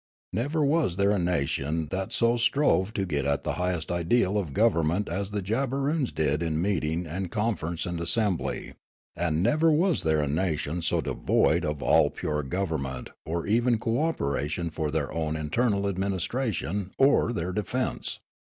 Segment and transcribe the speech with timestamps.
[0.33, 4.51] Never was there a nation that so strove to get at the highest ideal of
[4.51, 8.73] government as the Jabberoons did in meeting and con ference and assembly;
[9.15, 14.01] and never was there a nation so devoid of all pure government or even co
[14.01, 18.19] operation for their own internal administration or their defence.